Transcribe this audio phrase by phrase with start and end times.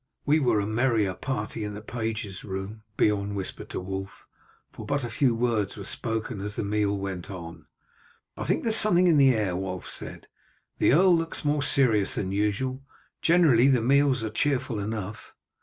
[0.25, 4.25] "We were a merrier party in the pages' room," Beorn whispered to Wulf,
[4.71, 7.67] for but few words were spoken as the meal went on.
[8.35, 10.27] "I think there is something in the air," Wulf said,
[10.79, 12.81] "the earl looks more serious than usual.
[13.21, 15.35] Generally the meals are cheerful enough."